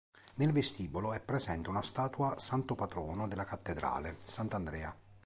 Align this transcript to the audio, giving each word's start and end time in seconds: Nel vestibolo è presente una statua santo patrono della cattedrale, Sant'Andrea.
Nel 0.37 0.51
vestibolo 0.51 1.13
è 1.13 1.19
presente 1.21 1.69
una 1.69 1.83
statua 1.83 2.39
santo 2.39 2.73
patrono 2.73 3.27
della 3.27 3.45
cattedrale, 3.45 4.17
Sant'Andrea. 4.23 4.97